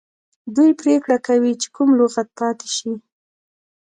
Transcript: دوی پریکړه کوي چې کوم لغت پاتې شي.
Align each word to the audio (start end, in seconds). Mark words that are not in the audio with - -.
دوی 0.55 0.71
پریکړه 0.81 1.17
کوي 1.27 1.51
چې 1.61 1.67
کوم 1.75 1.89
لغت 1.99 2.27
پاتې 2.39 2.67
شي. 2.75 2.93